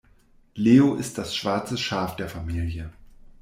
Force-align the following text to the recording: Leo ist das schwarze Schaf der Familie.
Leo 0.55 0.95
ist 0.95 1.19
das 1.19 1.35
schwarze 1.35 1.77
Schaf 1.77 2.15
der 2.15 2.27
Familie. 2.27 2.91